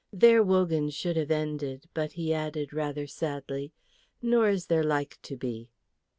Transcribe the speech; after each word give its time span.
There 0.11 0.41
Wogan 0.41 0.89
should 0.89 1.15
have 1.15 1.29
ended, 1.29 1.85
but 1.93 2.13
he 2.13 2.33
added 2.33 2.73
rather 2.73 3.05
sadly, 3.05 3.71
"Nor 4.19 4.49
is 4.49 4.65
there 4.65 4.81
like 4.83 5.19
to 5.21 5.37
be." 5.37 5.69